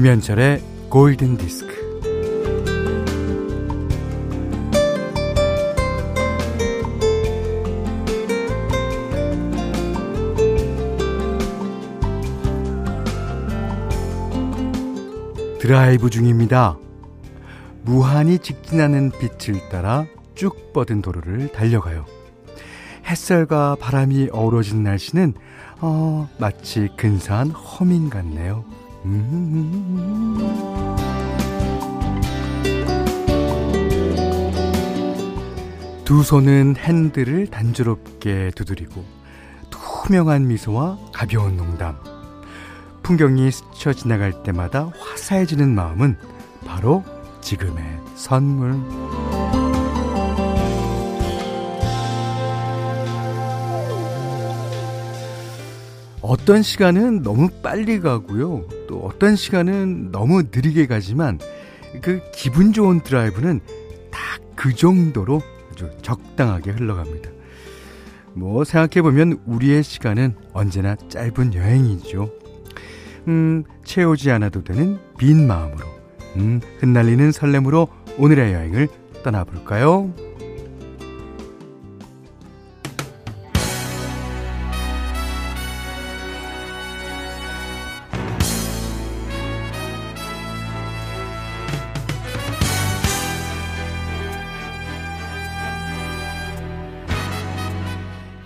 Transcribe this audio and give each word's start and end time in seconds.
김현철의 0.00 0.62
골든 0.88 1.36
디스크. 1.36 1.68
드라이브 15.60 16.08
중입니다. 16.08 16.78
무한히 17.82 18.38
직진하는 18.38 19.10
빛을 19.10 19.68
따라 19.68 20.06
쭉 20.34 20.72
뻗은 20.72 21.02
도로를 21.02 21.52
달려가요. 21.52 22.06
햇살과 23.04 23.76
바람이 23.78 24.30
어우러진 24.32 24.82
날씨는 24.82 25.34
어, 25.82 26.26
마치 26.38 26.88
근사한 26.96 27.50
허밍 27.50 28.08
같네요. 28.08 28.64
음. 29.04 30.36
두 36.04 36.22
손은 36.24 36.74
핸들을 36.76 37.46
단조롭게 37.46 38.50
두드리고 38.56 39.04
투명한 39.70 40.48
미소와 40.48 40.98
가벼운 41.12 41.56
농담. 41.56 41.96
풍경이 43.02 43.50
스쳐 43.50 43.92
지나갈 43.92 44.42
때마다 44.42 44.90
화사해지는 44.98 45.72
마음은 45.74 46.16
바로 46.66 47.04
지금의 47.40 47.84
선물. 48.16 49.19
어떤 56.30 56.62
시간은 56.62 57.22
너무 57.22 57.48
빨리 57.60 57.98
가고요. 57.98 58.64
또 58.86 59.00
어떤 59.00 59.34
시간은 59.34 60.12
너무 60.12 60.44
느리게 60.44 60.86
가지만 60.86 61.40
그 62.02 62.20
기분 62.32 62.72
좋은 62.72 63.00
드라이브는 63.00 63.58
딱그 64.12 64.76
정도로 64.76 65.42
아주 65.72 65.90
적당하게 66.02 66.70
흘러갑니다. 66.70 67.30
뭐 68.34 68.62
생각해보면 68.62 69.40
우리의 69.44 69.82
시간은 69.82 70.36
언제나 70.52 70.94
짧은 70.94 71.54
여행이죠. 71.54 72.30
음, 73.26 73.64
채우지 73.82 74.30
않아도 74.30 74.62
되는 74.62 75.00
빈 75.18 75.48
마음으로, 75.48 75.84
음, 76.36 76.60
흩날리는 76.78 77.32
설렘으로 77.32 77.88
오늘의 78.18 78.54
여행을 78.54 78.86
떠나볼까요? 79.24 80.14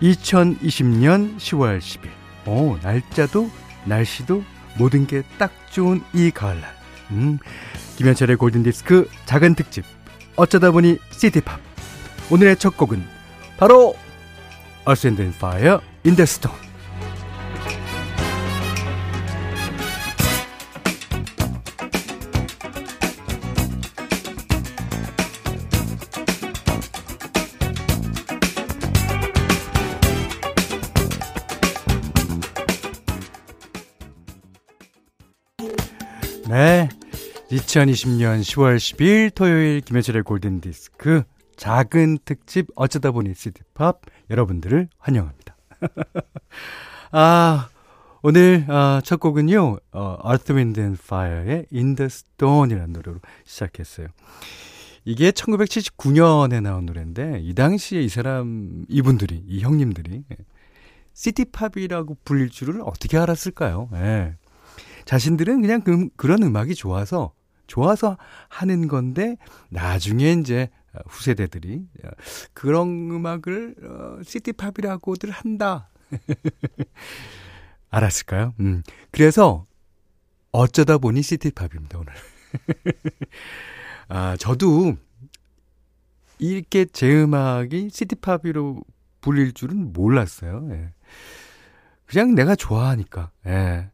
2020년 0.04 1.38
10월 1.38 1.78
10일. 1.78 2.10
오, 2.46 2.76
날짜도, 2.82 3.50
날씨도 3.86 4.44
모든 4.76 5.06
게 5.06 5.22
딱 5.38 5.50
좋은 5.70 6.02
이 6.12 6.30
가을날. 6.30 6.70
음, 7.10 7.38
김현철의 7.96 8.36
골든디스크 8.36 9.08
작은 9.24 9.54
특집. 9.54 9.84
어쩌다 10.36 10.70
보니 10.70 10.98
시티팝. 11.10 11.58
오늘의 12.30 12.56
첫 12.56 12.76
곡은 12.76 13.02
바로 13.56 13.94
the 16.16 16.22
Stone. 16.24 16.58
네. 16.60 16.63
2020년 37.74 38.40
10월 38.40 38.76
10일 38.76 39.34
토요일 39.34 39.80
김현철의 39.80 40.22
골든디스크 40.22 41.24
작은 41.56 42.18
특집 42.24 42.68
어쩌다 42.76 43.10
보니 43.10 43.34
시티팝 43.34 44.00
여러분들을 44.30 44.88
환영합니다. 44.98 45.56
아, 47.10 47.68
오늘 48.22 48.64
아, 48.68 49.00
첫 49.04 49.18
곡은요. 49.18 49.78
어, 49.90 50.18
Earth, 50.24 50.52
Wind 50.52 50.80
and 50.80 51.00
Fire의 51.02 51.66
In 51.72 51.96
the 51.96 52.06
Stone이라는 52.06 52.92
노래로 52.92 53.18
시작했어요. 53.44 54.06
이게 55.04 55.32
1979년에 55.32 56.62
나온 56.62 56.86
노래인데 56.86 57.40
이 57.42 57.54
당시에 57.54 58.02
이 58.02 58.08
사람 58.08 58.84
이분들이 58.88 59.42
이 59.48 59.62
형님들이 59.62 60.22
시티팝이라고 61.14 62.18
불릴 62.24 62.50
줄을 62.50 62.82
어떻게 62.82 63.18
알았을까요? 63.18 63.88
예. 63.94 64.36
자신들은 65.06 65.60
그냥 65.60 65.82
그, 65.82 66.08
그런 66.16 66.44
음악이 66.44 66.76
좋아서 66.76 67.32
좋아서 67.66 68.16
하는 68.48 68.88
건데 68.88 69.36
나중에 69.70 70.32
이제 70.32 70.70
후세대들이 71.06 71.86
그런 72.52 73.10
음악을 73.10 73.74
어, 73.82 74.22
시티팝이라고들 74.22 75.30
한다. 75.30 75.88
알았을까요? 77.90 78.54
음. 78.60 78.82
그래서 79.10 79.66
어쩌다 80.52 80.98
보니 80.98 81.22
시티팝입니다, 81.22 81.98
오늘. 81.98 82.12
아, 84.08 84.36
저도 84.36 84.96
이렇게 86.38 86.84
제 86.84 87.22
음악이 87.22 87.90
시티팝으로 87.90 88.82
불릴 89.20 89.52
줄은 89.52 89.92
몰랐어요. 89.92 90.68
예. 90.70 90.92
그냥 92.06 92.34
내가 92.34 92.54
좋아하니까. 92.54 93.30
예. 93.46 93.90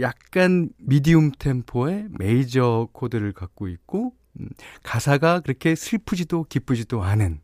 약간 0.00 0.70
미디움 0.78 1.32
템포의 1.38 2.08
메이저 2.18 2.88
코드를 2.92 3.32
갖고 3.32 3.68
있고 3.68 4.14
음, 4.40 4.48
가사가 4.82 5.40
그렇게 5.40 5.74
슬프지도 5.74 6.44
기쁘지도 6.48 7.02
않은 7.02 7.40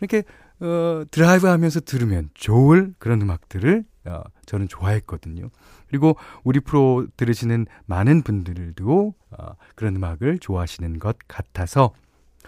이렇게 0.00 0.24
어, 0.60 1.04
드라이브 1.10 1.46
하면서 1.46 1.80
들으면 1.80 2.30
좋을 2.34 2.94
그런 2.98 3.20
음악들을 3.20 3.84
어, 4.06 4.22
저는 4.46 4.68
좋아했거든요. 4.68 5.50
그리고 5.88 6.16
우리 6.44 6.60
프로 6.60 7.06
들으시는 7.16 7.66
많은 7.86 8.22
분들도 8.22 9.14
어, 9.30 9.46
그런 9.74 9.96
음악을 9.96 10.38
좋아하시는 10.38 10.98
것 10.98 11.16
같아서 11.28 11.92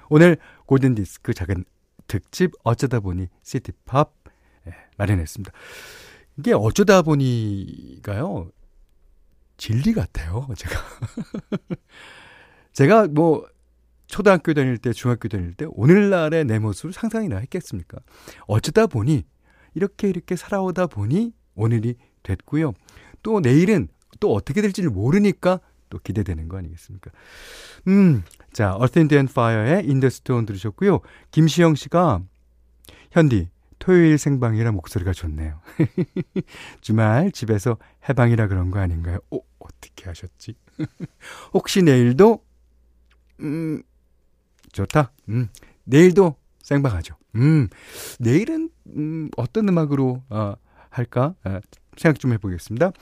오늘 0.09 0.39
골든 0.67 0.95
디스크 0.95 1.35
작은 1.35 1.65
특집 2.07 2.53
어쩌다 2.65 3.01
보니 3.01 3.29
시티팝 3.43 4.15
예, 4.69 4.75
마련했습니다. 4.97 5.53
이게 6.39 6.53
어쩌다 6.55 7.03
보니가요. 7.03 8.51
진리 9.59 9.93
같아요, 9.93 10.49
제가. 10.57 10.75
제가 12.73 13.09
뭐, 13.09 13.47
초등학교 14.07 14.55
다닐 14.55 14.79
때, 14.79 14.93
중학교 14.93 15.29
다닐 15.29 15.53
때, 15.53 15.67
오늘날의 15.69 16.47
내 16.47 16.59
모습을 16.59 16.93
상상이나 16.93 17.37
했겠습니까? 17.39 17.99
어쩌다 18.47 18.87
보니, 18.87 19.25
이렇게 19.75 20.09
이렇게 20.09 20.37
살아오다 20.37 20.87
보니, 20.87 21.35
오늘이 21.55 21.97
됐고요. 22.23 22.73
또 23.23 23.41
내일은 23.41 23.89
또 24.21 24.33
어떻게 24.33 24.63
될지를 24.63 24.91
모르니까 24.91 25.61
또 25.91 25.99
기대되는 25.99 26.49
거 26.49 26.57
아니겠습니까? 26.57 27.11
음, 27.89 28.23
자, 28.53 28.77
Earth 28.79 28.99
and 28.99 29.31
Fire의 29.31 29.85
Stone 30.07 30.47
들으셨고요. 30.47 31.01
김시영 31.33 31.75
씨가, 31.75 32.23
현디, 33.11 33.49
토요일 33.79 34.19
생방이라 34.19 34.73
목소리가 34.73 35.13
좋네요. 35.13 35.61
주말 36.81 37.33
집에서 37.33 37.79
해방이라 38.09 38.49
그런 38.49 38.71
거 38.71 38.81
아닌가요? 38.81 39.19
오, 39.31 39.43
어떻게 39.59 40.07
하셨지? 40.07 40.55
혹시 41.53 41.83
내일도 41.83 42.45
음 43.41 43.83
좋다. 44.73 45.13
음 45.29 45.49
내일도 45.85 46.37
생방하죠. 46.63 47.17
음 47.37 47.69
내일은 48.19 48.71
음 48.97 49.31
어떤 49.37 49.69
음악으로 49.69 50.23
어, 50.29 50.55
할까 50.91 51.35
어, 51.45 51.61
생각 51.97 52.19
좀 52.19 52.33
해보겠습니다. 52.33 52.93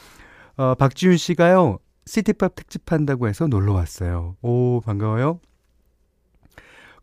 어, 0.57 0.75
박지윤 0.75 1.17
씨가요 1.17 1.79
시티팝 2.07 2.55
특집 2.55 2.91
한다고 2.93 3.29
해서 3.29 3.47
놀러 3.47 3.73
왔어요. 3.75 4.37
오 4.43 4.81
반가워요. 4.81 5.41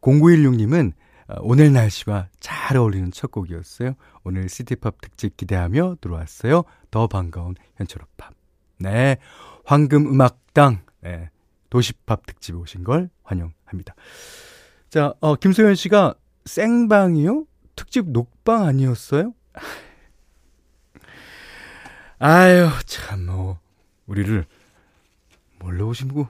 0916님은 0.02 0.94
어, 1.28 1.36
오늘 1.42 1.72
날씨와 1.74 2.30
잘 2.40 2.78
어울리는 2.78 3.12
첫 3.12 3.32
곡이었어요. 3.32 3.96
오늘 4.24 4.50
시티팝 4.50 5.02
특집 5.02 5.38
기대하며 5.38 5.98
들어왔어요. 6.02 6.64
더 6.92 7.08
반가운 7.08 7.56
현철오팝. 7.78 8.43
네. 8.80 9.18
황금 9.66 10.08
음악당. 10.08 10.82
네. 11.02 11.30
도시팝 11.70 12.26
특집에 12.26 12.58
오신 12.58 12.84
걸 12.84 13.10
환영합니다. 13.24 13.96
자, 14.90 15.14
어, 15.22 15.36
김소연 15.36 15.76
씨가 15.76 16.14
생방이요? 16.46 17.46
특집 17.76 18.12
녹방 18.12 18.66
아니었어요? 18.66 19.34
아유, 22.20 22.70
참, 22.86 23.26
뭐, 23.26 23.60
우리를 24.06 24.46
뭘로 25.60 25.88
오시고. 25.90 26.28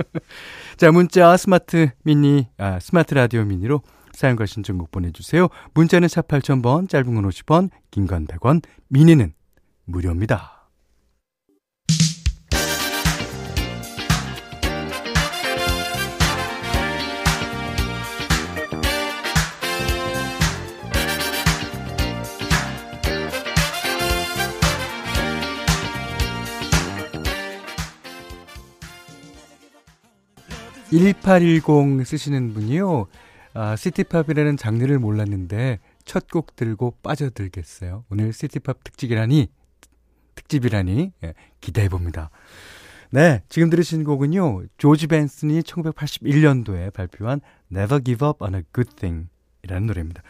자, 0.76 0.90
문자 0.90 1.36
스마트 1.36 1.90
미니, 2.02 2.48
아, 2.58 2.80
스마트 2.80 3.14
라디오 3.14 3.44
미니로 3.44 3.82
사연과 4.12 4.46
신청곡 4.46 4.90
보내주세요. 4.90 5.48
문자는 5.74 6.08
4 6.08 6.22
8000번, 6.22 6.88
짧은 6.88 7.14
건 7.14 7.28
50원, 7.28 7.70
긴 7.90 8.06
건 8.06 8.26
100원, 8.26 8.62
미니는 8.88 9.32
무료입니다. 9.84 10.55
1810 30.90 32.04
쓰시는 32.06 32.54
분이요. 32.54 33.06
아, 33.54 33.74
시티팝이라는 33.76 34.56
장르를 34.56 34.98
몰랐는데 34.98 35.78
첫 36.04 36.26
곡 36.30 36.54
들고 36.56 36.94
빠져들겠어요. 37.02 38.04
오늘 38.10 38.32
시티팝 38.32 38.84
특집이라니 38.84 39.48
특집이라니 40.36 41.12
예, 41.24 41.34
기대해 41.60 41.88
봅니다. 41.88 42.30
네, 43.10 43.42
지금 43.48 43.70
들으신 43.70 44.04
곡은요. 44.04 44.64
조지 44.78 45.06
벤슨이 45.06 45.62
1981년도에 45.62 46.92
발표한 46.92 47.40
Never 47.72 48.02
Give 48.02 48.26
Up 48.28 48.44
on 48.44 48.54
a 48.54 48.62
Good 48.74 48.94
Thing 48.96 49.28
이라는 49.64 49.86
노래입니다. 49.86 50.22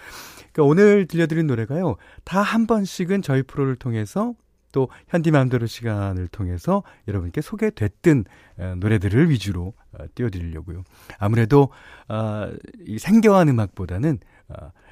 그러니까 0.52 0.62
오늘 0.62 1.06
들려드린 1.06 1.46
노래가요. 1.46 1.96
다 2.24 2.42
한 2.42 2.66
번씩은 2.66 3.22
저희 3.22 3.42
프로를 3.42 3.76
통해서 3.76 4.34
또 4.76 4.90
현디맘대로 5.08 5.66
시간을 5.66 6.28
통해서 6.28 6.82
여러분께 7.08 7.40
소개됐던 7.40 8.26
어, 8.58 8.74
노래들을 8.76 9.30
위주로 9.30 9.72
어, 9.92 10.04
띄워드리려고요. 10.14 10.84
아무래도 11.18 11.70
어, 12.08 12.52
이 12.86 12.98
생경한 12.98 13.48
음악보다는 13.48 14.18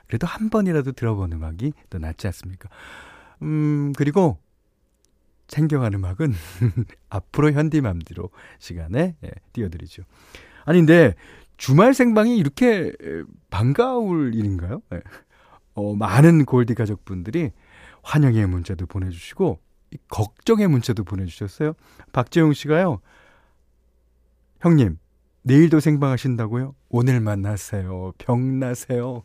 그래도 0.06 0.26
한 0.26 0.48
번이라도 0.48 0.92
들어본 0.92 1.32
음악이 1.32 1.74
더 1.90 1.98
낫지 1.98 2.26
않습니까? 2.28 2.70
음 3.42 3.92
그리고 3.98 4.38
생경한 5.48 5.92
음악은 5.92 6.32
앞으로 7.10 7.52
현디맘대로 7.52 8.30
시간에 8.58 9.16
예, 9.22 9.30
띄워드리죠. 9.52 10.02
아니 10.64 10.78
근데 10.78 11.14
주말 11.58 11.92
생방이 11.92 12.38
이렇게 12.38 12.90
반가울 13.50 14.34
일인가요? 14.34 14.80
예. 14.94 15.02
어, 15.74 15.94
많은 15.94 16.46
골디 16.46 16.74
가족분들이 16.74 17.50
환영의 18.02 18.46
문자도 18.46 18.86
보내주시고 18.86 19.63
걱정의 20.08 20.68
문자도 20.68 21.04
보내주셨어요. 21.04 21.74
박재용 22.12 22.52
씨가요. 22.52 23.00
형님, 24.60 24.98
내일도 25.42 25.80
생방하신다고요? 25.80 26.74
오늘 26.88 27.20
만나세요. 27.20 28.12
병 28.18 28.58
나세요. 28.58 29.24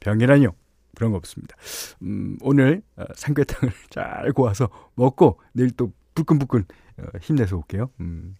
병이라뇨. 0.00 0.52
그런 0.94 1.10
거 1.10 1.18
없습니다. 1.18 1.54
음, 2.02 2.38
오늘 2.40 2.82
어, 2.96 3.04
삼계탕을 3.14 3.72
잘 3.90 4.32
구워서 4.32 4.68
먹고 4.94 5.38
내일 5.52 5.70
또 5.72 5.92
불끈불끈 6.14 6.64
어, 6.98 7.02
힘내서 7.20 7.56
올게요. 7.56 7.90
음. 8.00 8.36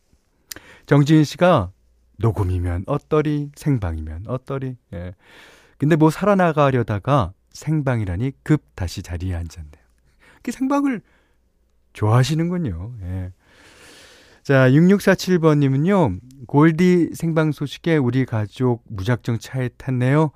정지인 0.86 1.24
씨가 1.24 1.70
녹음이면 2.16 2.84
어떠리 2.86 3.50
생방이면 3.54 4.24
어떠리. 4.26 4.76
예. 4.94 5.14
근데 5.76 5.96
뭐 5.96 6.08
살아나가려다가 6.10 7.34
생방이라니 7.50 8.32
급 8.42 8.62
다시 8.74 9.02
자리에 9.02 9.34
앉았네요. 9.34 9.84
그 10.42 10.50
생방을 10.50 11.02
좋아하시는군요. 11.96 12.92
예. 13.02 13.32
자, 14.42 14.70
6647번님은요, 14.70 16.46
골디 16.46 17.10
생방 17.14 17.52
소식에 17.52 17.96
우리 17.96 18.24
가족 18.24 18.84
무작정 18.88 19.38
차에 19.38 19.70
탔네요. 19.76 20.30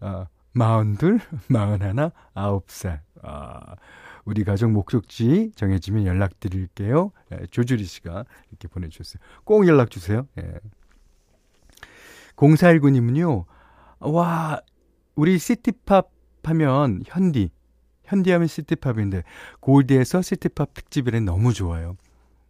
어, 0.00 0.26
마흔둘, 0.52 1.20
마흔하나, 1.48 2.12
아홉 2.34 2.70
살. 2.70 3.02
아, 3.22 3.74
우리 4.24 4.44
가족 4.44 4.70
목적지 4.70 5.52
정해지면 5.56 6.04
연락드릴게요. 6.06 7.12
예, 7.32 7.46
조주리 7.46 7.84
씨가 7.84 8.24
이렇게 8.50 8.68
보내주셨어요. 8.68 9.20
꼭 9.44 9.66
연락주세요. 9.66 10.28
예. 10.38 10.54
0419님은요, 12.36 13.46
와, 14.00 14.60
우리 15.14 15.38
시티팝 15.38 16.10
하면 16.44 17.02
현디, 17.06 17.50
현디하면 18.06 18.48
시티팝인데 18.48 19.22
골디에서 19.60 20.22
시티팝 20.22 20.74
특집이래 20.74 21.20
너무 21.20 21.52
좋아요. 21.52 21.96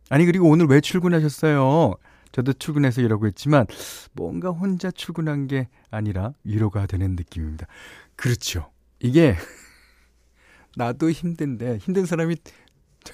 아니 0.09 0.25
그리고 0.25 0.49
오늘 0.49 0.67
왜 0.67 0.81
출근하셨어요? 0.81 1.95
저도 2.33 2.53
출근해서 2.53 3.01
이러고 3.01 3.27
있지만 3.29 3.67
뭔가 4.13 4.51
혼자 4.51 4.91
출근한 4.91 5.47
게 5.47 5.69
아니라 5.91 6.33
위로가 6.45 6.87
되는 6.87 7.17
느낌입니다. 7.17 7.67
그렇죠. 8.15 8.71
이게 9.01 9.37
나도 10.77 11.11
힘든데 11.11 11.79
힘든 11.79 12.05
사람이 12.07 12.37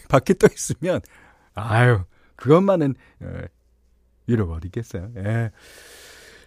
밖에 0.09 0.35
떠 0.35 0.49
있으면 0.53 1.01
아유 1.55 2.05
그것만은 2.37 2.95
예, 3.23 3.49
위로가 4.27 4.55
어디 4.55 4.67
있겠어요. 4.69 5.11
예. 5.17 5.51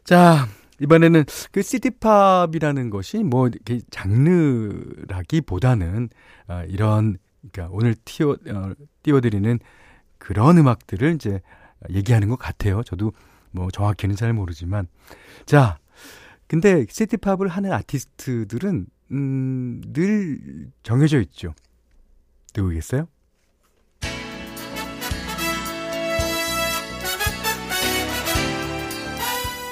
자 0.03 0.47
이번에는 0.80 1.25
그 1.51 1.62
시티팝이라는 1.62 2.89
것이 2.89 3.24
뭐 3.24 3.48
이렇게 3.48 3.81
장르라기보다는 3.89 6.10
아, 6.48 6.63
이런 6.63 7.18
그러니까 7.51 7.75
오늘 7.75 7.95
띄워 8.06 8.33
어, 8.33 8.72
띄워드리는 9.04 9.60
그런 10.18 10.57
음악들을 10.57 11.16
이제 11.16 11.42
얘기하는 11.89 12.30
것 12.30 12.38
같아요. 12.38 12.83
저도 12.83 13.12
뭐 13.51 13.69
정확히는 13.72 14.16
잘 14.16 14.31
모르지만 14.33 14.88
자 15.45 15.77
근데 16.48 16.86
시티팝을 16.89 17.48
하는 17.48 17.71
아티스트들은 17.71 18.88
음, 19.12 19.81
늘 19.94 20.71
정해져 20.83 21.19
있죠. 21.21 21.54
누구겠어요? 22.56 23.07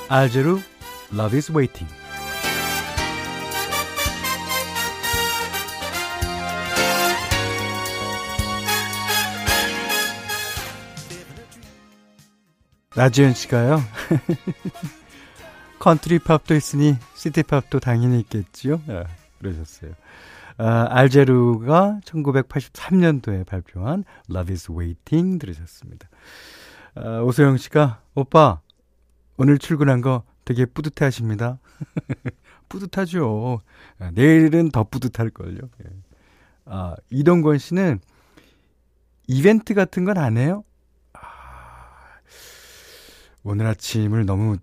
알제루 0.09 0.59
Love 1.13 1.37
is 1.37 1.51
Waiting. 1.51 1.93
라지연 12.95 13.35
씨가요. 13.35 13.79
컨트리 15.77 16.17
팝도 16.17 16.55
있으니 16.55 16.95
시티 17.13 17.43
팝도 17.43 17.79
당연히 17.79 18.19
있겠지요. 18.21 18.81
아, 18.87 19.03
그러셨어요. 19.37 19.91
아, 20.57 20.87
알제루가 20.89 21.99
1983년도에 22.05 23.45
발표한 23.45 24.03
Love 24.31 24.51
is 24.51 24.71
Waiting 24.71 25.37
들으셨습니다. 25.37 26.09
아, 26.95 27.19
오소영 27.19 27.57
씨가 27.57 28.01
오빠 28.15 28.61
오늘 29.37 29.59
출근한 29.59 30.01
거 30.01 30.23
되게 30.45 30.65
뿌듯해 30.65 31.05
하십니다. 31.05 31.59
뿌듯하죠. 32.69 33.61
아, 33.99 34.11
내일은 34.11 34.69
더 34.71 34.83
뿌듯할걸요. 34.83 35.57
예. 35.57 35.89
아, 36.65 36.95
이동건 37.09 37.57
씨는 37.57 37.99
이벤트 39.27 39.73
같은 39.73 40.05
건 40.05 40.17
안 40.17 40.37
해요? 40.37 40.63
아, 41.13 41.19
오늘 43.43 43.67
아침을 43.67 44.25
너무, 44.25 44.57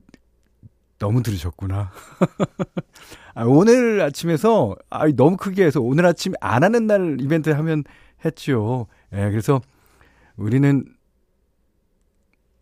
너무 0.98 1.22
들으셨구나. 1.22 1.90
아, 3.34 3.44
오늘 3.44 4.00
아침에서, 4.02 4.76
아, 4.90 5.06
너무 5.08 5.36
크게 5.36 5.64
해서 5.64 5.80
오늘 5.80 6.04
아침 6.06 6.32
안 6.40 6.62
하는 6.64 6.86
날 6.86 7.16
이벤트 7.20 7.50
하면 7.50 7.84
했죠. 8.24 8.86
예, 9.12 9.30
그래서 9.30 9.60
우리는 10.36 10.84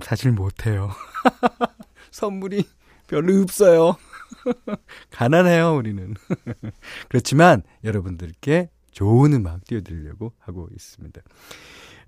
사실 0.00 0.30
못해요. 0.30 0.90
선물이 2.12 2.64
별로 3.08 3.42
없어요. 3.42 3.96
가난해요, 5.10 5.74
우리는. 5.74 6.14
그렇지만 7.08 7.62
여러분들께 7.82 8.70
좋은 8.92 9.32
음악 9.32 9.64
띄워드리려고 9.64 10.32
하고 10.38 10.68
있습니다. 10.72 11.20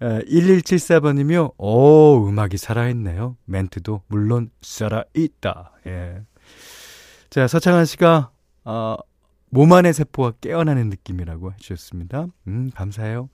1174번이며, 0.00 1.54
오, 1.58 2.28
음악이 2.28 2.56
살아있네요. 2.56 3.36
멘트도 3.44 4.02
물론 4.06 4.50
살아있다. 4.62 5.72
예. 5.86 6.22
자, 7.28 7.46
서창한 7.46 7.84
씨가, 7.84 8.30
어, 8.64 8.96
몸 9.50 9.72
안의 9.72 9.92
세포가 9.92 10.32
깨어나는 10.40 10.88
느낌이라고 10.88 11.52
해주셨습니다. 11.52 12.26
음, 12.46 12.70
감사해요. 12.74 13.28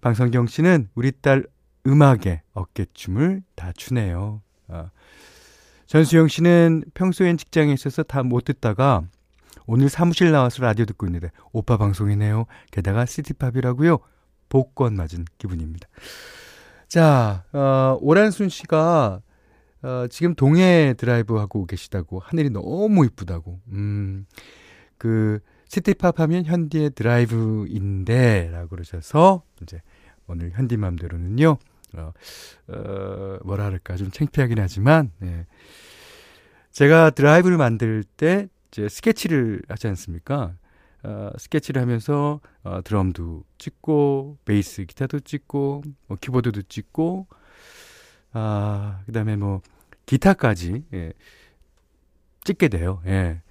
방성경 0.00 0.46
씨는 0.46 0.88
우리 0.94 1.12
딸 1.12 1.44
음악에 1.86 2.42
어깨춤을 2.54 3.42
다 3.54 3.72
추네요. 3.72 4.42
어, 4.68 4.90
전수영 5.94 6.26
씨는 6.26 6.82
평소엔 6.94 7.36
직장에 7.36 7.72
있어서 7.72 8.02
다 8.02 8.24
못 8.24 8.44
듣다가 8.44 9.04
오늘 9.64 9.88
사무실 9.88 10.32
나와서 10.32 10.60
라디오 10.60 10.86
듣고 10.86 11.06
있는데 11.06 11.30
오빠 11.52 11.76
방송이네요. 11.76 12.46
게다가 12.72 13.06
시티팝이라고요. 13.06 13.98
복권 14.48 14.96
맞은 14.96 15.24
기분입니다. 15.38 15.86
자, 16.88 17.44
어, 17.52 17.96
오란순 18.00 18.48
씨가 18.48 19.20
어, 19.82 20.06
지금 20.10 20.34
동해 20.34 20.94
드라이브 20.98 21.36
하고 21.36 21.64
계시다고 21.64 22.18
하늘이 22.18 22.50
너무 22.50 23.04
이쁘다고. 23.06 23.60
음. 23.68 24.26
그 24.98 25.38
시티팝 25.68 26.18
하면 26.18 26.44
현디의 26.44 26.90
드라이브인데라고 26.90 28.68
그러셔서 28.70 29.44
이제 29.62 29.80
오늘 30.26 30.50
현디 30.50 30.76
맘대로는요. 30.76 31.56
어, 31.96 32.12
어 32.68 33.38
그럴까 33.46 33.96
좀 33.96 34.10
창피하긴 34.10 34.58
하지만 34.58 35.10
예. 35.22 35.46
제가 36.72 37.10
드라이브를 37.10 37.56
만들 37.56 38.02
때 38.16 38.48
이제 38.70 38.88
스케치를 38.88 39.62
하지 39.68 39.86
않습니까? 39.88 40.54
어, 41.04 41.30
스케치를 41.36 41.80
하면서 41.80 42.40
어, 42.62 42.80
드럼도 42.82 43.44
찍고 43.58 44.38
베이스 44.44 44.84
기타도 44.86 45.20
찍고 45.20 45.82
뭐 46.08 46.16
키보드도 46.20 46.62
찍고 46.62 47.26
아 48.32 49.02
그다음에 49.06 49.36
뭐 49.36 49.60
기타까지 50.06 50.84
예, 50.92 51.12
찍게 52.44 52.68
돼요. 52.68 53.02
예. 53.06 53.42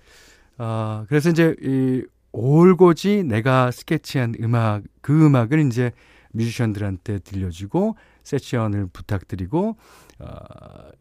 아 0.58 1.06
그래서 1.08 1.30
이제 1.30 1.56
이 1.62 2.04
올고지 2.32 3.24
내가 3.24 3.72
스케치한 3.72 4.36
음악 4.42 4.84
그 5.02 5.26
음악을 5.26 5.66
이제 5.68 5.92
뮤지션들한테 6.32 7.20
들려주고 7.20 7.96
세션을 8.24 8.88
부탁드리고 8.88 9.78
어, 10.20 10.26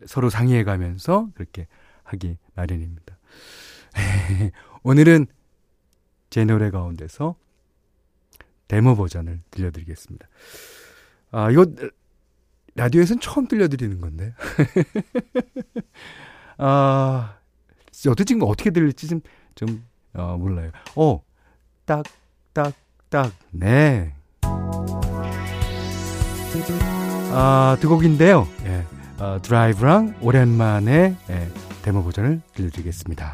서로 0.07 0.31
상의해 0.31 0.64
가면서 0.64 1.29
그렇게 1.35 1.67
하기 2.05 2.37
마련입니다. 2.55 3.19
오늘은 4.83 5.26
제 6.31 6.45
노래 6.45 6.71
가운데서 6.71 7.37
데모 8.69 8.97
버전을 8.97 9.41
들려드리겠습니다. 9.50 10.26
아, 11.31 11.50
이거 11.50 11.67
라디오에서는 12.75 13.21
처음 13.21 13.47
들려드리는 13.47 14.00
건데. 14.00 14.35
아, 16.57 17.37
어떻게 18.09 18.25
지금 18.25 18.43
어떻게 18.43 18.71
들릴지 18.71 19.09
좀, 19.09 19.21
좀, 19.55 19.85
어, 20.14 20.37
몰라요. 20.38 20.71
어, 20.97 21.23
딱, 21.85 22.05
딱, 22.52 22.73
딱, 23.11 23.33
네. 23.50 24.14
아, 27.35 27.79
두 27.81 27.89
곡인데요. 27.89 28.47
예. 28.67 28.85
어, 29.19 29.39
드라이브랑 29.41 30.17
오랜만에 30.21 31.17
예, 31.31 31.49
데모 31.83 32.05
버전을 32.05 32.41
들려드리겠습니다. 32.55 33.33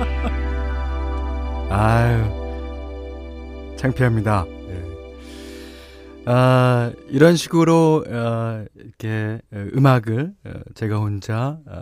창피합니다. 3.80 4.44
네. 4.44 4.84
아, 6.26 6.92
이런 7.08 7.34
식으로, 7.34 8.04
어, 8.06 8.66
이렇게, 8.74 9.40
음악을, 9.54 10.34
어, 10.44 10.52
제가 10.74 10.98
혼자, 10.98 11.58
어, 11.66 11.80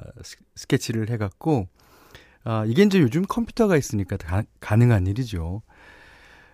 스케치를 0.55 1.11
해갖고, 1.11 1.67
아, 2.45 2.65
이게 2.69 2.85
이제 2.85 3.01
요즘 3.01 3.25
컴퓨터가 3.27 3.77
있으니까 3.77 4.17
가, 4.17 4.45
가능한 4.61 5.09
일이죠. 5.09 5.63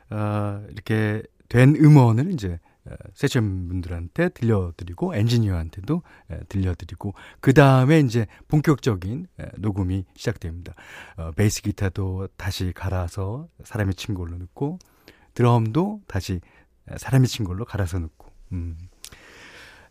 아, 0.08 0.62
이렇게 0.70 1.22
된 1.50 1.76
음원을 1.76 2.32
이제 2.32 2.58
세션 3.12 3.68
분들한테 3.68 4.30
들려드리고 4.30 5.14
엔지니어한테도 5.14 6.02
들려드리고 6.48 7.14
그 7.40 7.52
다음에 7.52 8.00
이제 8.00 8.26
본격적인 8.48 9.26
녹음이 9.58 10.04
시작됩니다. 10.16 10.74
어, 11.16 11.32
베이스 11.32 11.62
기타도 11.62 12.28
다시 12.36 12.72
갈아서 12.74 13.48
사람이 13.62 13.94
친 13.94 14.14
걸로 14.14 14.36
넣고 14.38 14.78
드럼도 15.34 16.02
다시 16.06 16.40
사람이 16.96 17.26
친 17.28 17.44
걸로 17.44 17.64
갈아서 17.64 17.98
넣고. 17.98 18.32
음. 18.52 18.78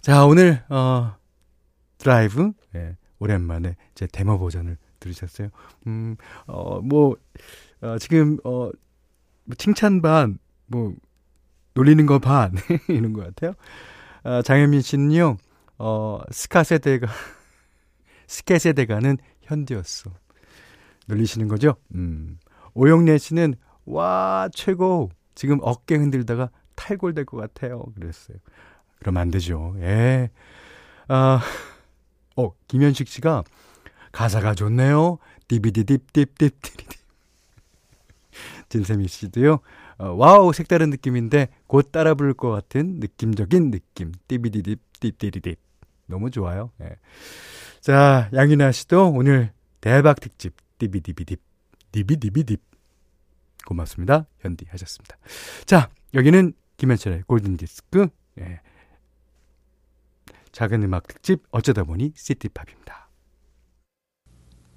자 0.01 0.25
오늘 0.25 0.63
어, 0.69 1.15
드라이브 1.97 2.51
예, 2.75 2.97
오랜만에 3.19 3.75
제 3.95 4.07
데모 4.07 4.39
버전을 4.39 4.77
들으셨어요. 5.00 5.50
음, 5.88 6.15
어, 6.47 6.81
뭐 6.81 7.15
어, 7.81 7.97
지금 8.00 8.38
어, 8.43 8.69
뭐 9.45 9.55
칭찬 9.57 10.01
반 10.01 10.39
뭐 10.67 10.95
놀리는 11.73 12.05
거 12.05 12.19
반, 12.19 12.53
이런 12.89 13.13
것 13.13 13.25
같아요. 13.25 13.53
어, 14.23 14.41
장현민 14.41 14.81
씨는요, 14.81 15.38
어, 15.77 16.19
스카 16.31 16.63
세대가, 16.63 17.07
스케 18.27 18.59
세대가는 18.59 19.17
현디였어. 19.41 20.12
놀리시는 21.07 21.47
거죠? 21.47 21.75
음. 21.95 22.38
오영래 22.73 23.17
씨는, 23.17 23.55
와, 23.85 24.50
최고. 24.53 25.09
지금 25.35 25.59
어깨 25.61 25.95
흔들다가 25.95 26.49
탈골될 26.75 27.25
것 27.25 27.37
같아요. 27.37 27.83
그랬어요. 27.95 28.37
그러면 28.99 29.21
안 29.21 29.31
되죠. 29.31 29.75
예. 29.79 30.29
아, 31.07 31.41
어, 32.35 32.51
김현식 32.67 33.07
씨가, 33.07 33.43
가사가 34.11 34.55
좋네요. 34.55 35.17
디비디딥딥딥디디. 35.47 36.87
진세미 38.69 39.07
씨도요. 39.07 39.59
어, 39.99 40.07
와우 40.13 40.53
색다른 40.53 40.89
느낌인데 40.89 41.49
곧 41.67 41.91
따라 41.91 42.15
부를 42.15 42.33
것 42.33 42.49
같은 42.49 42.99
느낌적인 42.99 43.71
느낌. 43.71 44.11
띠비디딥 44.27 44.79
띠띠리딥. 44.99 45.59
너무 46.07 46.31
좋아요. 46.31 46.71
예. 46.81 46.95
자, 47.81 48.29
양윤아 48.33 48.71
씨도 48.71 49.11
오늘 49.11 49.51
대박 49.81 50.19
특집 50.19 50.55
띠비디비딥 50.79 51.39
디비디비딥 51.91 52.61
고맙습니다. 53.65 54.25
현디 54.39 54.65
하셨습니다. 54.70 55.17
자, 55.65 55.89
여기는 56.13 56.53
김현철의 56.77 57.24
골든 57.27 57.58
디스크. 57.58 58.08
예. 58.39 58.60
작은 60.51 60.84
음악 60.84 61.08
특집 61.08 61.43
어쩌다 61.51 61.84
보니 61.84 62.13
시티팝입니다. 62.15 63.10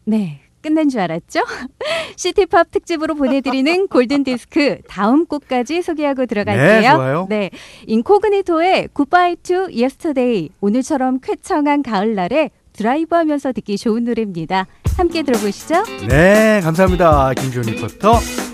네. 0.05 0.43
끝낸 0.66 0.88
줄 0.88 1.00
알았죠? 1.00 1.40
시티팝 2.16 2.73
특집으로 2.73 3.14
보내드리는 3.14 3.87
골든 3.88 4.25
디스크 4.25 4.81
다음 4.88 5.26
곡까지 5.26 5.83
소개하고 5.83 6.26
들어갈게요. 6.26 6.81
네, 6.81 6.90
좋아요. 6.90 7.26
네, 7.28 7.50
인코그니토의 7.87 8.88
Goodbye 8.95 9.37
to 9.37 9.57
Yesterday 9.71 10.49
오늘처럼 10.61 11.21
쾌청한 11.21 11.83
가을날에 11.85 12.50
드라이브 12.73 13.14
하면서 13.14 13.52
듣기 13.52 13.78
좋은 13.78 14.05
노래입니다. 14.05 14.66
함께 14.97 15.23
들어보시죠. 15.23 15.85
네, 16.09 16.61
감사합니다. 16.62 17.33
김주원 17.35 17.66
리포터. 17.69 18.45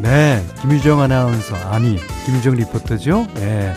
네, 0.00 0.44
김유정 0.60 1.00
아나운서, 1.00 1.54
아니, 1.70 1.98
김유정 2.24 2.54
리포터죠? 2.56 3.26
네. 3.34 3.74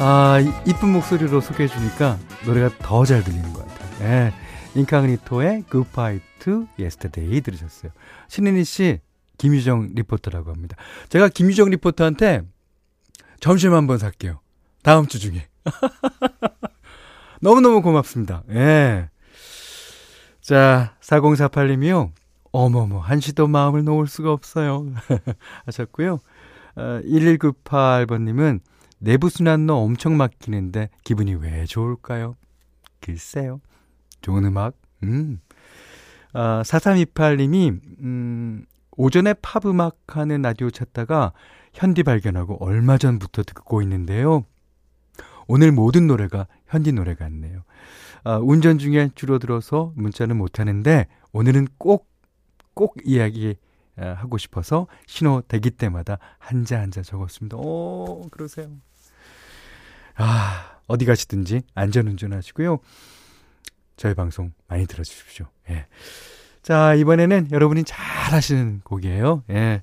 아, 0.00 0.38
이쁜 0.66 0.90
목소리로 0.90 1.40
소개해 1.40 1.68
주니까 1.68 2.18
노래가 2.44 2.70
더 2.78 3.04
잘 3.04 3.22
들리는 3.22 3.52
것 3.52 3.66
같아요. 3.66 3.98
네. 4.00 4.34
인카그니토의 4.74 5.64
Goodbye 5.70 6.20
to 6.40 6.66
Yesterday 6.78 7.40
들으셨어요. 7.40 7.92
신은희 8.28 8.64
씨, 8.64 8.98
김유정 9.38 9.90
리포터라고 9.94 10.50
합니다. 10.50 10.76
제가 11.08 11.28
김유정 11.28 11.70
리포터한테 11.70 12.42
점심 13.40 13.72
한번 13.74 13.98
살게요. 13.98 14.40
다음 14.82 15.06
주 15.06 15.20
중에. 15.20 15.46
너무너무 17.40 17.82
고맙습니다. 17.82 18.42
예. 18.50 18.54
네. 18.54 19.08
자, 20.40 20.94
4048님이요. 21.00 22.10
어머머, 22.56 23.00
한시도 23.00 23.48
마음을 23.48 23.82
놓을 23.82 24.06
수가 24.06 24.30
없어요. 24.30 24.86
하셨고요. 25.66 26.20
어, 26.76 27.00
1198번님은 27.04 28.60
내부순환로 29.00 29.76
엄청 29.76 30.16
막히는데 30.16 30.88
기분이 31.02 31.34
왜 31.34 31.66
좋을까요? 31.66 32.36
글쎄요. 33.00 33.60
좋은 34.20 34.44
음악. 34.44 34.76
음. 35.02 35.40
아, 36.32 36.62
4328님이, 36.64 37.80
음, 38.00 38.64
오전에 38.96 39.34
팝 39.42 39.66
음악 39.66 39.96
하는 40.06 40.42
라디오 40.42 40.70
찾다가 40.70 41.32
현디 41.72 42.04
발견하고 42.04 42.64
얼마 42.64 42.98
전부터 42.98 43.42
듣고 43.42 43.82
있는데요. 43.82 44.44
오늘 45.48 45.72
모든 45.72 46.06
노래가 46.06 46.46
현디 46.68 46.92
노래 46.92 47.16
같네요. 47.16 47.64
아, 48.22 48.36
운전 48.36 48.78
중에 48.78 49.10
줄어들어서 49.16 49.92
문자는 49.96 50.36
못하는데 50.36 51.08
오늘은 51.32 51.66
꼭, 51.78 52.13
꼭 52.74 52.96
이야기 53.04 53.56
아, 53.96 54.06
하고 54.08 54.38
싶어서 54.38 54.86
신호 55.06 55.40
대기 55.42 55.70
때마다 55.70 56.18
한자 56.38 56.80
한자 56.80 57.02
적었습니다. 57.02 57.56
오, 57.56 58.28
그러세요. 58.30 58.68
아, 60.16 60.78
어디 60.86 61.04
가시든지 61.04 61.62
안전운전 61.74 62.32
하시고요. 62.32 62.78
저희 63.96 64.14
방송 64.14 64.52
많이 64.66 64.86
들어주십시오. 64.86 65.46
예. 65.70 65.86
자, 66.62 66.94
이번에는 66.94 67.48
여러분이 67.52 67.84
잘 67.84 68.32
하시는 68.32 68.80
곡이에요. 68.84 69.44
예. 69.50 69.82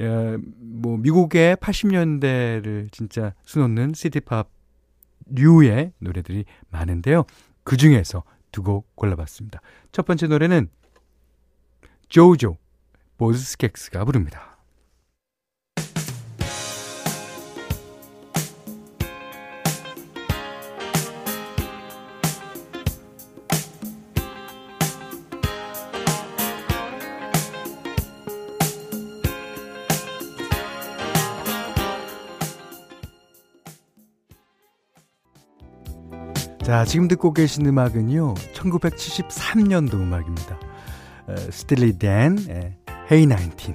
예, 0.00 0.36
뭐, 0.58 0.96
미국의 0.96 1.56
80년대를 1.56 2.90
진짜 2.92 3.34
수놓는 3.44 3.92
시티팝 3.94 4.48
류의 5.30 5.92
노래들이 5.98 6.44
많은데요. 6.70 7.24
그 7.64 7.76
중에서 7.76 8.22
두 8.50 8.62
곡 8.62 8.96
골라봤습니다. 8.96 9.60
첫 9.92 10.06
번째 10.06 10.26
노래는 10.28 10.68
조조 12.08 12.56
보즈 13.18 13.38
스켑스가 13.38 14.04
부릅니다. 14.04 14.56
자, 36.62 36.84
지금 36.84 37.08
듣고 37.08 37.32
계신 37.32 37.64
음악은요, 37.64 38.34
1973년도 38.52 39.94
음악입니다. 39.94 40.67
스틸리 41.36 41.98
댄, 41.98 42.38
Hey 43.10 43.26
Nineteen. 43.26 43.74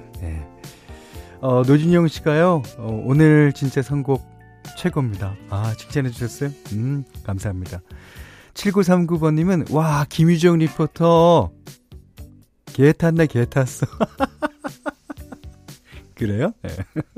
어, 1.40 1.62
노진영 1.66 2.08
씨가요, 2.08 2.62
어, 2.78 3.02
오늘 3.04 3.52
진짜 3.52 3.82
선곡 3.82 4.22
최고입니다. 4.78 5.34
아, 5.50 5.74
칭찬해 5.76 6.10
주셨어요? 6.10 6.50
음, 6.72 7.04
감사합니다. 7.24 7.80
7939번님은, 8.54 9.72
와, 9.72 10.06
김유정 10.08 10.58
리포터. 10.58 11.50
계 12.66 12.92
탔네, 12.92 13.26
계 13.26 13.44
탔어. 13.44 13.86
그래요? 16.14 16.52
네. 16.62 16.70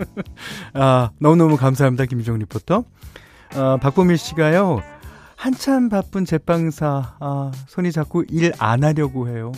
아, 0.74 1.10
너무너무 1.20 1.56
감사합니다, 1.56 2.06
김유정 2.06 2.38
리포터. 2.38 2.84
어, 3.54 3.76
박보밀 3.80 4.18
씨가요, 4.18 4.80
한참 5.36 5.88
바쁜 5.88 6.24
제빵사, 6.24 7.16
아, 7.20 7.52
손이 7.68 7.92
자꾸 7.92 8.24
일 8.28 8.52
안 8.58 8.82
하려고 8.82 9.28
해요. 9.28 9.52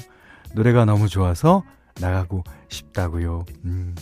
노래가 0.54 0.84
너무 0.84 1.08
좋아서 1.08 1.62
나가고 2.00 2.44
싶다고요. 2.68 3.44
음. 3.64 3.94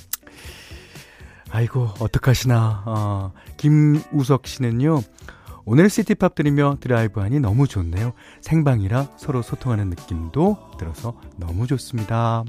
아이고, 1.51 1.89
어떡하시나. 2.01 2.83
아, 2.87 3.31
김우석 3.57 4.47
씨는요, 4.47 5.01
오늘 5.65 5.91
시티팝 5.91 6.35
들으며 6.35 6.77
드라이브 6.81 7.21
하니 7.21 7.41
너무 7.41 7.67
좋네요. 7.67 8.13
생방이라 8.41 9.09
서로 9.17 9.43
소통하는 9.43 9.91
느낌도 9.91 10.77
들어서 10.79 11.19
너무 11.37 11.67
좋습니다. 11.67 12.45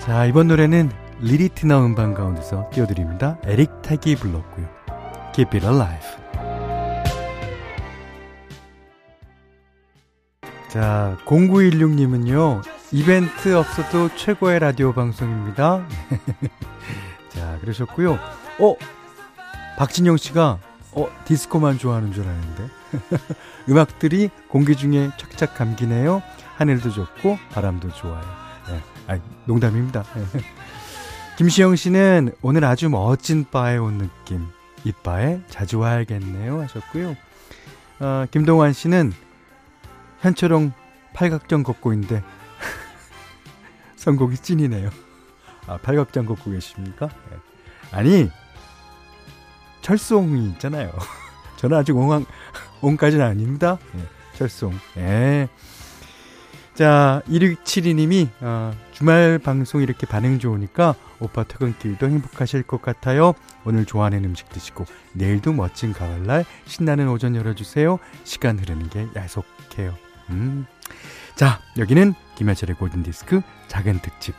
자, 0.00 0.24
이번 0.24 0.48
노래는 0.48 0.90
리리티나 1.20 1.84
음반 1.84 2.14
가운데서 2.14 2.70
띄워드립니다. 2.72 3.38
에릭 3.44 3.82
택이 3.82 4.16
불렀고요. 4.16 4.79
Keep 5.32 5.56
it 5.56 5.66
alive. 5.66 6.20
자, 10.68 11.16
0916님은요, 11.24 12.62
이벤트 12.92 13.54
없어도 13.54 14.14
최고의 14.16 14.60
라디오 14.60 14.92
방송입니다. 14.92 15.84
자, 17.30 17.58
그러셨고요. 17.60 18.18
어, 18.60 18.76
박진영 19.78 20.16
씨가, 20.16 20.58
어, 20.92 21.08
디스코만 21.24 21.78
좋아하는 21.78 22.12
줄 22.12 22.24
아는데. 22.26 22.68
음악들이 23.68 24.30
공기 24.48 24.76
중에 24.76 25.10
착착 25.16 25.54
감기네요. 25.54 26.22
하늘도 26.56 26.90
좋고, 26.90 27.38
바람도 27.52 27.90
좋아요. 27.94 28.24
네. 28.68 28.80
아, 29.06 29.18
농담입니다. 29.46 30.04
네. 30.14 30.40
김시영 31.38 31.74
씨는 31.76 32.32
오늘 32.42 32.64
아주 32.64 32.88
멋진 32.90 33.46
바에 33.50 33.76
온 33.76 33.98
느낌. 33.98 34.46
이 34.84 34.92
바에 34.92 35.40
자주 35.48 35.78
와야겠네요. 35.78 36.60
하셨고요. 36.62 37.16
어, 38.00 38.26
김동환 38.30 38.72
씨는 38.72 39.12
현초롱 40.20 40.72
팔각정 41.14 41.62
걷고 41.62 41.92
있는데 41.92 42.22
선곡이 43.96 44.36
찐이네요. 44.36 44.90
아, 45.66 45.76
팔각정 45.78 46.26
걷고 46.26 46.50
계십니까? 46.50 47.08
네. 47.30 47.36
아니, 47.92 48.30
철송이 49.82 50.48
있잖아요. 50.50 50.92
저는 51.56 51.76
아직 51.76 51.96
옹, 51.96 52.24
옹까지는 52.80 53.24
아닙니다. 53.24 53.78
네, 53.92 54.02
철송. 54.34 54.78
예. 54.96 55.48
자, 56.74 57.22
1672님이 57.28 58.28
어, 58.40 58.72
주말 59.00 59.38
방송 59.38 59.80
이렇게 59.80 60.06
반응 60.06 60.38
좋으니까 60.38 60.94
오빠 61.20 61.42
퇴근길도 61.42 62.06
행복하실 62.06 62.64
것 62.64 62.82
같아요. 62.82 63.32
오늘 63.64 63.86
좋아하는 63.86 64.26
음식 64.26 64.50
드시고 64.50 64.84
내일도 65.14 65.54
멋진 65.54 65.94
가을날 65.94 66.44
신나는 66.66 67.08
오전 67.08 67.34
열어주세요. 67.34 67.98
시간 68.24 68.58
흐르는 68.58 68.90
게 68.90 69.08
야속해요. 69.16 69.94
음. 70.28 70.66
자, 71.34 71.60
여기는 71.78 72.12
김현철의 72.34 72.76
골든디스크 72.76 73.40
작은 73.68 74.00
특집 74.02 74.34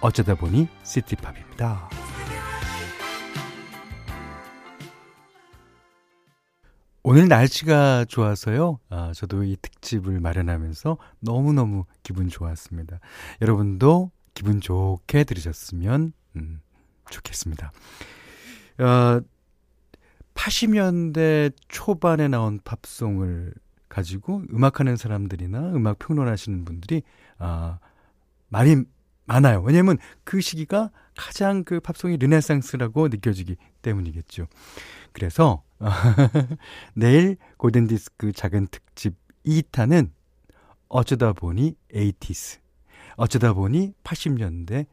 어쩌다 0.00 0.34
보니 0.36 0.68
시티팝입니다. 0.84 2.07
오늘 7.02 7.28
날씨가 7.28 8.06
좋아서요. 8.06 8.80
아, 8.90 9.12
저도 9.14 9.44
이 9.44 9.56
특집을 9.60 10.20
마련하면서 10.20 10.98
너무너무 11.20 11.84
기분 12.02 12.28
좋았습니다. 12.28 12.98
여러분도 13.40 14.10
기분 14.34 14.60
좋게 14.60 15.24
들으셨으면 15.24 16.12
음, 16.36 16.60
좋겠습니다. 17.10 17.72
어, 18.78 19.20
80년대 20.34 21.52
초반에 21.68 22.28
나온 22.28 22.60
팝송을 22.62 23.54
가지고 23.88 24.42
음악하는 24.52 24.96
사람들이나 24.96 25.72
음악 25.74 25.98
평론하시는 25.98 26.64
분들이 26.64 27.02
아, 27.38 27.78
많이 28.48 28.76
많아요. 29.24 29.62
왜냐면 29.62 29.98
그 30.24 30.40
시기가 30.40 30.90
가장 31.16 31.64
그 31.64 31.80
팝송이 31.80 32.16
르네상스라고 32.16 33.08
느껴지기 33.08 33.56
때문이겠죠. 33.82 34.46
그래서 35.12 35.62
내일 36.94 37.36
골든디스크 37.56 38.32
작은 38.32 38.68
특집 38.70 39.14
2탄은 39.46 40.10
어쩌다 40.88 41.32
보니 41.32 41.76
에이티스 41.92 42.60
어쩌다 43.16 43.52
보니 43.52 43.94
80년대 44.04 44.86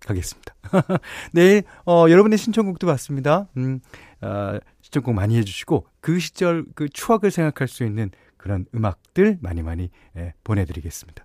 가겠습니다. 0.00 0.54
내일 1.32 1.62
어, 1.84 2.06
여러분의 2.08 2.38
신청곡도 2.38 2.86
받습니다. 2.86 3.48
음, 3.58 3.80
어, 4.22 4.58
신청곡 4.80 5.14
많이 5.14 5.36
해주시고 5.36 5.86
그 6.00 6.18
시절 6.18 6.64
그 6.74 6.88
추억을 6.88 7.30
생각할 7.30 7.68
수 7.68 7.84
있는 7.84 8.10
그런 8.36 8.64
음악들 8.74 9.38
많이 9.40 9.62
많이 9.62 9.90
예, 10.16 10.32
보내드리겠습니다. 10.42 11.24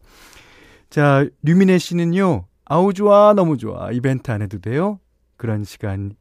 자 0.89 1.25
류미네 1.43 1.77
씨는요. 1.77 2.47
아우 2.65 2.93
좋아 2.93 3.33
너무 3.33 3.57
좋아 3.57 3.91
이벤트 3.91 4.31
안 4.31 4.41
해도 4.41 4.59
돼요. 4.59 4.99
그런 5.37 5.63
시간 5.63 6.15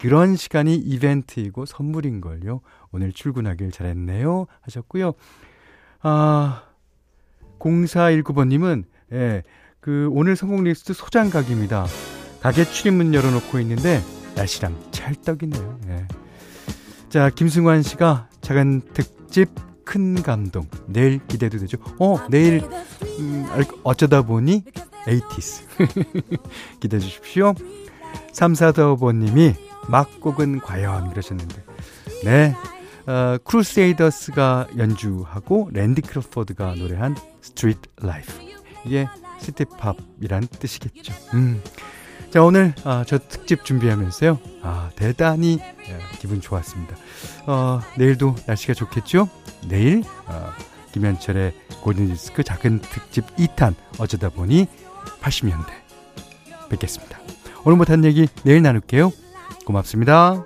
그런 0.00 0.34
시간이 0.34 0.76
이벤트이고 0.76 1.66
선물인걸요. 1.66 2.62
오늘 2.90 3.12
출근하길 3.12 3.70
잘했네요. 3.70 4.46
하셨고요. 4.62 5.12
아, 6.00 6.62
0419번님은, 7.58 8.84
예, 9.12 9.42
그, 9.80 10.08
오늘 10.12 10.36
성공 10.36 10.64
리스트 10.64 10.94
소장각입니다. 10.94 11.84
가게 12.40 12.64
출입문 12.64 13.12
열어놓고 13.12 13.60
있는데, 13.60 14.00
날씨랑 14.36 14.74
찰떡이네요. 14.90 15.80
예. 15.88 16.08
자, 17.10 17.28
김승환 17.28 17.82
씨가 17.82 18.30
작은 18.40 18.80
특집 18.94 19.50
큰 19.84 20.22
감동. 20.22 20.66
내일 20.86 21.20
기대도 21.26 21.58
되죠? 21.58 21.76
어, 21.98 22.16
내일, 22.30 22.62
음, 23.18 23.46
어쩌다 23.82 24.22
보니, 24.22 24.64
eighties. 25.06 25.66
기대해 26.80 27.00
주십시오. 27.00 27.54
3445번님이, 28.32 29.69
막곡은 29.88 30.60
과연 30.60 31.10
그러셨는데 31.10 31.64
네 32.24 32.54
어, 33.06 33.38
크루세이더스가 33.42 34.68
연주하고 34.76 35.70
랜디 35.72 36.02
크로포드가 36.02 36.74
노래한 36.74 37.16
Street 37.40 37.80
Life 38.02 38.32
이게 38.84 39.06
시티팝이란 39.40 40.46
뜻이겠죠. 40.48 41.12
음. 41.34 41.62
자, 42.30 42.44
오늘 42.44 42.74
아, 42.84 43.04
저 43.06 43.18
특집 43.18 43.64
준비하면서요. 43.64 44.38
아, 44.62 44.90
대단히 44.94 45.58
예, 45.60 45.98
기분 46.20 46.40
좋았습니다. 46.40 46.94
어, 47.46 47.80
내일도 47.96 48.36
날씨가 48.46 48.74
좋겠죠? 48.74 49.28
내일 49.66 50.04
어, 50.26 50.50
김현철의 50.92 51.52
골든디스크 51.82 52.44
작은 52.44 52.80
특집 52.82 53.26
2탄 53.36 53.74
어쩌다 53.98 54.28
보니 54.28 54.66
80년대 55.20 55.66
뵙겠습니다. 56.68 57.18
오늘 57.64 57.76
못한 57.76 58.04
얘기 58.04 58.28
내일 58.44 58.62
나눌게요. 58.62 59.10
고맙습니다. 59.64 60.44